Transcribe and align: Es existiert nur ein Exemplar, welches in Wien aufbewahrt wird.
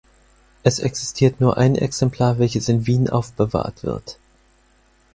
Es 0.63 0.79
existiert 0.79 1.39
nur 1.41 1.57
ein 1.59 1.75
Exemplar, 1.75 2.39
welches 2.39 2.69
in 2.69 2.87
Wien 2.87 3.07
aufbewahrt 3.07 3.83
wird. 3.83 4.17